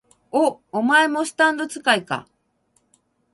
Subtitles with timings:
[0.31, 2.27] お、お前もスタンド使いか？